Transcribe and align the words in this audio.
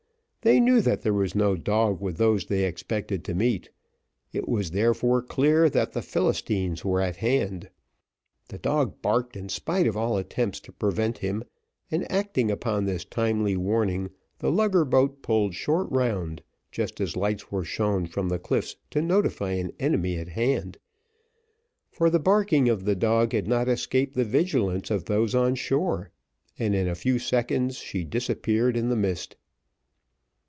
They 0.43 0.59
knew 0.59 0.81
that 0.81 1.03
there 1.03 1.13
was 1.13 1.35
no 1.35 1.55
dog 1.55 2.01
with 2.01 2.17
those 2.17 2.45
they 2.47 2.65
expected 2.65 3.23
to 3.25 3.35
meet, 3.35 3.69
it 4.33 4.49
was 4.49 4.71
therefore 4.71 5.21
clear 5.21 5.69
that 5.69 5.91
the 5.91 6.01
Philistines 6.01 6.83
were 6.83 6.99
at 6.99 7.17
hand. 7.17 7.69
The 8.47 8.57
dog 8.57 9.03
barked 9.03 9.37
in 9.37 9.49
spite 9.49 9.85
of 9.85 9.95
all 9.95 10.17
attempts 10.17 10.59
to 10.61 10.71
prevent 10.71 11.19
him, 11.19 11.43
and 11.91 12.11
acting 12.11 12.49
upon 12.49 12.85
this 12.85 13.05
timely 13.05 13.55
warning, 13.55 14.09
the 14.39 14.51
lugger 14.51 14.83
boat 14.83 15.21
pulled 15.21 15.53
short 15.53 15.87
round, 15.91 16.41
just 16.71 16.99
as 16.99 17.15
lights 17.15 17.51
were 17.51 17.63
shown 17.63 18.07
from 18.07 18.27
the 18.29 18.39
cliffs 18.39 18.77
to 18.89 18.99
notify 18.99 19.51
an 19.51 19.71
enemy 19.79 20.17
at 20.17 20.29
hand, 20.29 20.79
for 21.91 22.09
the 22.09 22.17
barking 22.19 22.67
of 22.67 22.85
the 22.85 22.95
dog 22.95 23.31
had 23.33 23.47
not 23.47 23.69
escaped 23.69 24.15
the 24.15 24.23
vigilance 24.25 24.89
of 24.89 25.05
those 25.05 25.35
on 25.35 25.53
shore, 25.53 26.09
and 26.57 26.73
in 26.73 26.87
a 26.87 26.95
few 26.95 27.19
seconds 27.19 27.75
she 27.77 28.03
disappeared 28.03 28.75
in 28.75 28.89
the 28.89 28.95
mist. 28.95 29.35